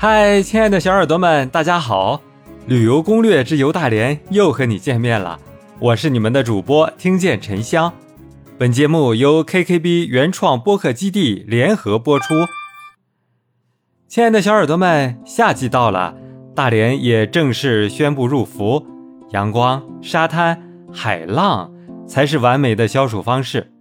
[0.00, 2.22] 嗨，亲爱的小耳朵们，大家好！
[2.68, 5.40] 旅游攻略之游大连又和你见面了，
[5.80, 7.92] 我是你们的主播听见沉香。
[8.56, 12.34] 本节目由 KKB 原创播客基地联合播出。
[14.06, 16.14] 亲爱的小耳朵们，夏季到了，
[16.54, 18.86] 大连也正式宣布入伏，
[19.32, 20.62] 阳光、沙滩、
[20.92, 21.72] 海浪
[22.06, 23.72] 才是完美的消暑方式。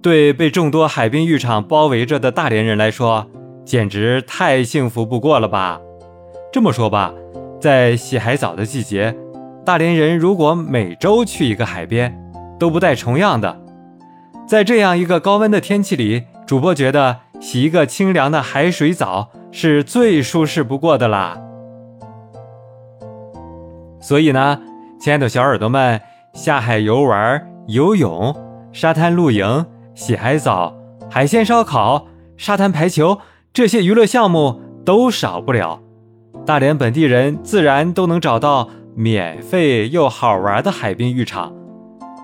[0.00, 3.30] 对被众多海滨浴场包围着的大连人来说，
[3.64, 5.80] 简直太幸福不过了吧！
[6.52, 7.14] 这么说吧，
[7.58, 9.16] 在洗海澡的季节，
[9.64, 12.14] 大连人如果每周去一个海边，
[12.58, 13.58] 都不带重样的。
[14.46, 21.38] 在这样一个高温的天气里，主播觉得洗一个清凉的海水澡是最舒适不过的啦。
[23.98, 24.60] 所以呢，
[25.00, 25.98] 亲爱的小耳朵们，
[26.34, 28.36] 下海游玩、游泳、
[28.72, 30.76] 沙滩露营、洗海澡、
[31.10, 33.18] 海鲜烧烤、沙滩排球。
[33.54, 35.80] 这些娱乐项目都少不了，
[36.44, 41.54] 大连本地人自然都能找到免费又好玩的海滨浴场。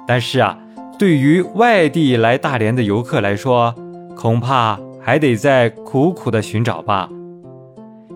[0.08, 0.58] 但是啊，
[0.98, 3.72] 对于外地来大连的游客来说，
[4.16, 7.08] 恐怕还得再苦苦的寻找吧。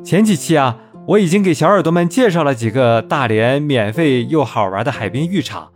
[0.02, 5.68] 前几期啊，我已经给小耳朵们介绍了几个大连免费又好玩的海滨浴场。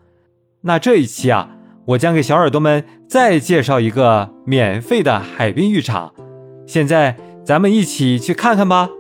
[0.63, 1.51] 那这一期啊，
[1.87, 6.13] 我将给小耳朵们再介绍一个免费的海滨浴场。
[6.67, 7.15] 现在。
[7.49, 8.91] 咱们一起去看看吧。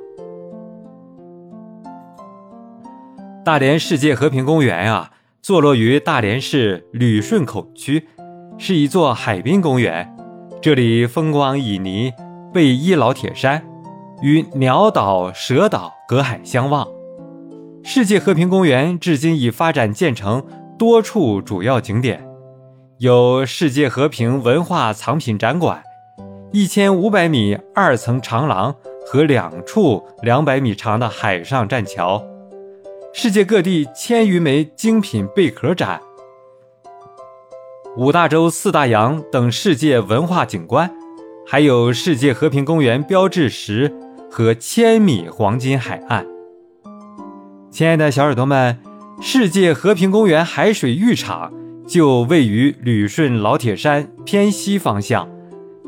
[3.45, 5.11] 大连世界和平公园啊，
[5.43, 8.09] 坐落于大连市旅顺口区，
[8.57, 10.11] 是一座海滨公园。
[10.63, 12.11] 这里风光旖旎，
[12.51, 13.63] 背依老铁山，
[14.23, 16.89] 与鸟岛、蛇岛隔海相望。
[17.85, 20.43] 世界和平公园至今已发展建成
[20.79, 22.27] 多处主要景点，
[22.97, 25.83] 有世界和平文化藏品展馆。
[26.51, 32.25] 一千五百米二层长廊和两处两百米长的海上栈桥，
[33.13, 36.01] 世界各地千余枚精品贝壳展，
[37.99, 40.91] 五大洲四大洋等世界文化景观，
[41.47, 43.95] 还有世界和平公园标志石
[44.31, 46.27] 和千米黄金海岸。
[47.71, 48.79] 亲爱的小耳朵们，
[49.21, 51.53] 世界和平公园海水浴场
[51.87, 55.29] 就位于旅顺老铁山偏西方向。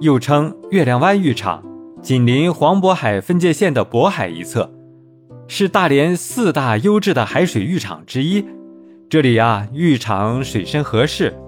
[0.00, 1.62] 又称月亮湾浴场，
[2.00, 4.72] 紧邻黄渤海分界线的渤海一侧，
[5.47, 8.43] 是大连四大优质的海水浴场之一。
[9.11, 11.38] 这里呀，浴场水深合适，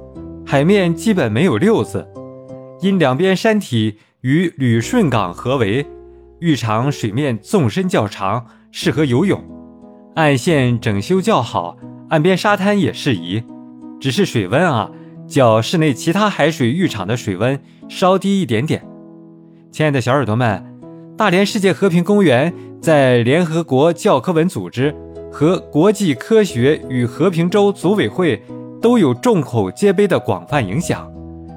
[0.45, 2.07] 海面基本没有溜子，
[2.83, 5.87] 因两边山体与旅顺港合围，
[6.41, 9.43] 浴场水面纵深较长，适合游泳。
[10.17, 11.79] 岸线整修较好，
[12.11, 13.43] 岸边沙滩也适宜，
[13.99, 14.91] 只是水温啊。
[15.32, 18.87] 较室内其他海水浴场的水温稍低一点点。
[19.70, 20.62] 亲爱的小耳朵们，
[21.16, 24.94] 大连世界和平公园在联合国教科文组织
[25.32, 28.42] 和国际科学与和平周组委会
[28.82, 31.10] 都有众口皆碑的广泛影响，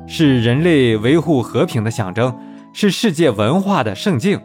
[0.08, 2.34] 是人类维护和平的象征，
[2.72, 4.40] 是世界文化的圣境。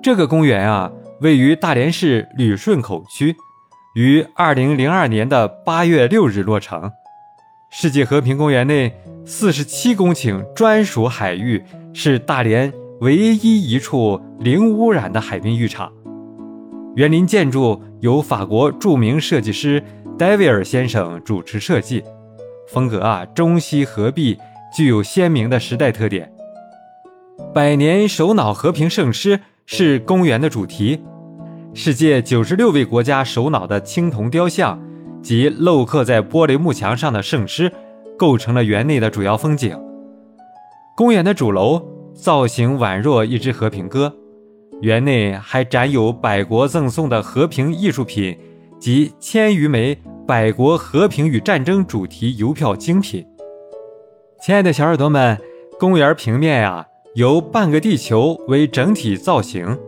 [0.00, 3.34] 这个公园啊，位于大连市旅顺口区，
[3.96, 6.88] 于二零零二年的八月六日落成。
[7.74, 8.94] 世界和平公园内
[9.24, 15.90] 四十七公顷专属海域，是大连唯一一处零污染的海滨浴场。
[16.96, 19.82] 园林建筑由法国著名设计师
[20.18, 22.04] 戴维尔先生主持设计，
[22.68, 24.36] 风格啊中西合璧，
[24.76, 26.30] 具有鲜明的时代特点。
[27.54, 31.02] 百年首脑和平圣诗是公园的主题，
[31.72, 34.78] 世界九十六位国家首脑的青铜雕像。
[35.22, 37.72] 及镂刻在玻璃幕墙上的圣诗，
[38.18, 39.78] 构成了园内的主要风景。
[40.96, 41.82] 公园的主楼
[42.14, 44.12] 造型宛若一只和平鸽，
[44.80, 48.36] 园内还展有百国赠送的和平艺术品
[48.78, 49.96] 及千余枚
[50.26, 53.24] 百国和平与战争主题邮票精品。
[54.44, 55.38] 亲爱的小耳朵们，
[55.78, 56.84] 公园平面呀
[57.14, 59.78] 由半个地球为整体造型，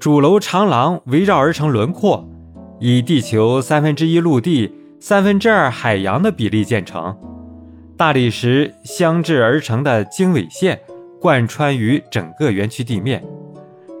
[0.00, 2.26] 主楼长廊围绕而成轮廓。
[2.84, 7.16] 以地球三分之一陆地、三分之二海洋的比例建成，
[7.96, 10.80] 大理石镶制而成的经纬线
[11.20, 13.22] 贯穿于整个园区地面。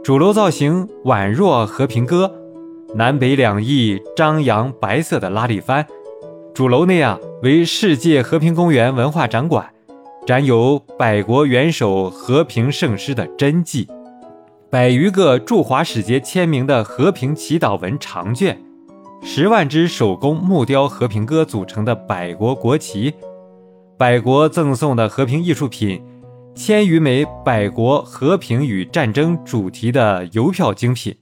[0.02, 2.28] 主楼造型宛若和平鸽，
[2.96, 5.86] 南北两翼张扬白色的拉力帆。
[6.52, 9.64] 主楼内啊为世界和平公园文化展馆，
[10.26, 13.86] 展有百国元首和平圣诗的真迹，
[14.68, 18.60] 百余个驻华使节签名的和平祈祷文长卷。
[19.24, 23.14] 十万只手工木雕和平鸽组成的百国国旗，
[23.96, 26.02] 百国赠送的和平艺术品，
[26.56, 31.16] 千余枚百国和平与战争主题的邮票精品。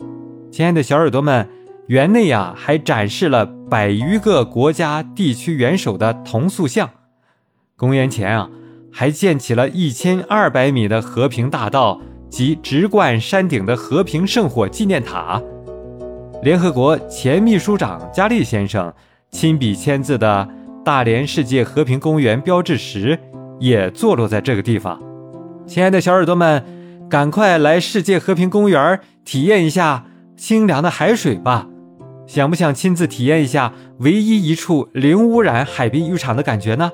[0.51, 1.47] 亲爱的小耳朵们，
[1.89, 6.89] 园内呀还展示了百余个国家地区元首的铜塑像。
[7.77, 8.51] 公元前啊，
[8.91, 12.01] 还建起了一千二百米的和平大道
[12.31, 15.41] 及直贯山顶的和平圣火纪念塔。
[16.43, 18.91] 联合国前秘书长加利先生
[19.31, 20.49] 亲笔签字的
[20.83, 23.19] 大连世界和平公园标志石
[23.59, 24.99] 也坐落在这个地方。
[25.67, 26.65] 亲爱的小耳朵们，
[27.11, 31.67] 赶快来世界和平公园体验一下清凉的海水吧！
[32.27, 36.91] 想不想亲自体验一下唯一一处零污染海滨浴场的感觉呢？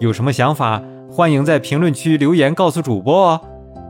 [0.00, 3.40] 有什么想法，欢迎在评论区留言告诉主播哦。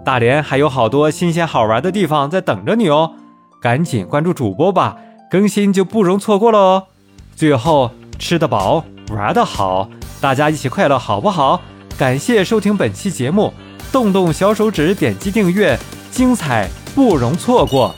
[0.05, 3.15] 大连还有好多新鲜好玩的地方在等着你哦。
[3.62, 4.97] 赶紧关注主播吧，
[5.31, 6.87] 更新就不容错过了哦。
[7.37, 9.88] 最后，吃得饱，玩得好，
[10.20, 11.61] 大家一起快乐好不好？
[11.97, 13.55] 感谢收听本期节目，
[13.93, 15.79] 动动小手指点击订阅，
[16.11, 17.94] 精彩不容错过。